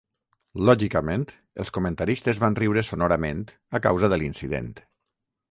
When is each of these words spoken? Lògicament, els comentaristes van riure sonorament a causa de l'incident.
Lògicament, 0.69 1.25
els 1.63 1.71
comentaristes 1.75 2.41
van 2.45 2.57
riure 2.61 2.85
sonorament 2.89 3.45
a 3.81 3.85
causa 3.89 4.11
de 4.15 4.21
l'incident. 4.23 4.75